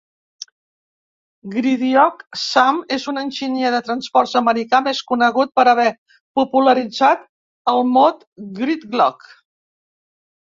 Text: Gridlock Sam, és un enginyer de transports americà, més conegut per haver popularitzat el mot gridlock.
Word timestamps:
Gridlock 1.55 2.23
Sam, 2.43 2.79
és 2.97 3.05
un 3.11 3.21
enginyer 3.23 3.73
de 3.75 3.81
transports 3.89 4.33
americà, 4.41 4.79
més 4.87 5.01
conegut 5.13 5.53
per 5.61 5.67
haver 5.75 5.87
popularitzat 6.41 7.23
el 7.75 7.85
mot 7.99 8.27
gridlock. 8.59 9.29